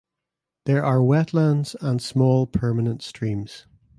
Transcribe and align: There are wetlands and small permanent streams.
There 0.65 0.83
are 0.83 0.97
wetlands 0.97 1.75
and 1.79 2.01
small 2.01 2.47
permanent 2.47 3.03
streams. 3.03 3.67